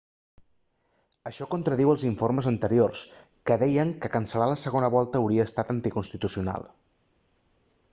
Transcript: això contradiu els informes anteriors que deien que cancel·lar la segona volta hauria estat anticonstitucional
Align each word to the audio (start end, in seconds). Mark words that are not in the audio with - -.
això 1.31 1.45
contradiu 1.51 1.91
els 1.95 2.05
informes 2.07 2.47
anteriors 2.53 3.03
que 3.51 3.59
deien 3.65 3.93
que 4.07 4.11
cancel·lar 4.17 4.49
la 4.55 4.57
segona 4.65 4.91
volta 4.97 5.23
hauria 5.23 5.47
estat 5.51 5.73
anticonstitucional 5.77 6.69